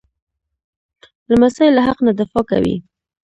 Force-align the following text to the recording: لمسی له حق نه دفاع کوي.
لمسی 1.29 1.67
له 1.75 1.81
حق 1.87 1.99
نه 2.07 2.11
دفاع 2.19 2.43
کوي. 2.51 2.75